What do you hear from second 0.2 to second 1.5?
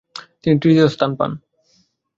তিনি তৃতীয় স্থান পান।